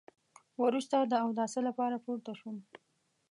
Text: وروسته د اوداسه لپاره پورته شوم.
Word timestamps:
وروسته 0.63 0.95
د 1.01 1.13
اوداسه 1.25 1.59
لپاره 1.67 1.95
پورته 2.05 2.31
شوم. 2.39 2.57